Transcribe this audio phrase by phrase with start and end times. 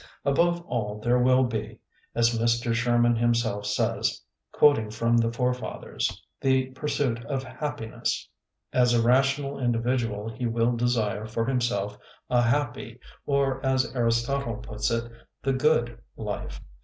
[0.25, 1.79] Above all there will be,
[2.15, 2.73] as Mr.
[2.73, 4.19] Sherman himself says,
[4.51, 8.27] quoting from the forefathers, "the pursuit of happiness".
[8.73, 11.99] As a ra tional individual he will desire for himself
[12.31, 15.07] a happy, or as Aristotle puts it,
[15.43, 16.59] the "good" life.